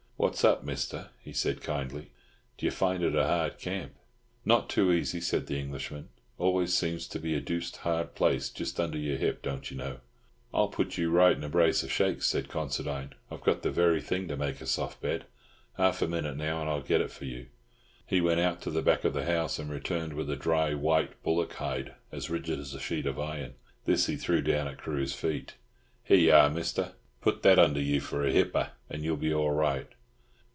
"What's 0.21 0.43
up, 0.45 0.63
Mister?" 0.63 1.09
he 1.23 1.33
said 1.33 1.63
kindly. 1.63 2.11
"D'you 2.59 2.69
find 2.69 3.01
it 3.01 3.15
a 3.15 3.25
hard 3.25 3.57
camp?" 3.57 3.93
"Not 4.45 4.69
too 4.69 4.91
easy," 4.91 5.19
said 5.19 5.47
the 5.47 5.57
Englishman. 5.57 6.09
"Always 6.37 6.77
seems 6.77 7.07
to 7.07 7.17
be 7.19 7.33
a 7.33 7.41
deuced 7.41 7.77
hard 7.77 8.13
place 8.13 8.49
just 8.49 8.79
under 8.79 8.99
your 8.99 9.17
hip, 9.17 9.41
don't 9.41 9.71
you 9.71 9.77
know?" 9.77 9.97
"I'll 10.53 10.67
put 10.67 10.95
you 10.95 11.09
right 11.09 11.35
in 11.35 11.43
a 11.43 11.49
brace 11.49 11.81
of 11.81 11.91
shakes," 11.91 12.27
said 12.27 12.49
Considine. 12.49 13.13
"I've 13.31 13.41
got 13.43 13.63
the 13.63 13.71
very 13.71 13.99
thing 13.99 14.27
to 14.27 14.37
make 14.37 14.61
a 14.61 14.67
soft 14.67 15.01
bed. 15.01 15.25
Half 15.77 16.03
a 16.03 16.07
minute 16.07 16.37
now, 16.37 16.61
and 16.61 16.69
I'll 16.69 16.83
get 16.83 17.01
it 17.01 17.09
for 17.09 17.25
you." 17.25 17.47
He 18.05 18.21
went 18.21 18.41
out 18.41 18.61
to 18.61 18.69
the 18.69 18.83
back 18.83 19.03
of 19.03 19.13
the 19.15 19.25
house, 19.25 19.57
and 19.57 19.71
returned 19.71 20.13
with 20.13 20.29
a 20.29 20.35
dry 20.35 20.75
white 20.75 21.21
bullock 21.23 21.53
hide, 21.53 21.95
as 22.11 22.29
rigid 22.29 22.59
as 22.59 22.75
a 22.75 22.79
sheet 22.79 23.07
of 23.07 23.17
iron. 23.19 23.55
This 23.85 24.05
he 24.05 24.17
threw 24.17 24.43
down 24.43 24.67
at 24.67 24.83
Carew's 24.83 25.15
feet. 25.15 25.55
"Here 26.03 26.15
y'are, 26.15 26.51
Mister; 26.51 26.93
put 27.21 27.41
that 27.41 27.57
under 27.57 27.81
you 27.81 27.99
for 27.99 28.23
a 28.23 28.31
hipper, 28.31 28.69
and 28.87 29.03
you'll 29.03 29.17
be 29.17 29.33
all 29.33 29.49
right." 29.49 29.87